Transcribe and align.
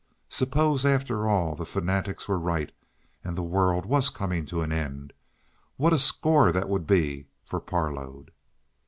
Suppose, 0.29 0.83
after 0.83 1.29
all, 1.29 1.53
the 1.53 1.63
fanatics 1.63 2.27
were 2.27 2.39
right, 2.39 2.71
and 3.23 3.37
the 3.37 3.43
world 3.43 3.85
was 3.85 4.09
coming 4.09 4.47
to 4.47 4.63
an 4.63 4.71
end! 4.71 5.13
What 5.77 5.93
a 5.93 5.99
score 5.99 6.51
that 6.51 6.69
would 6.69 6.87
be 6.87 7.27
for 7.43 7.59
Parload! 7.59 8.31